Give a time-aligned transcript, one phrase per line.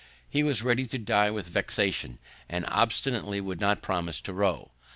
[0.27, 2.17] He was ready to die with vexation,
[2.49, 4.71] and obstinately would not promise to row.